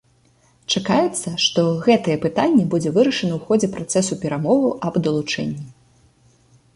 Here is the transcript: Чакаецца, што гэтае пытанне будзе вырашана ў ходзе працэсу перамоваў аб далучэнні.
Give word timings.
Чакаецца, 0.75 1.33
што 1.43 1.65
гэтае 1.87 2.15
пытанне 2.23 2.63
будзе 2.71 2.89
вырашана 2.95 3.33
ў 3.35 3.39
ходзе 3.49 3.67
працэсу 3.75 4.13
перамоваў 4.23 4.71
аб 4.89 4.93
далучэнні. 5.09 5.67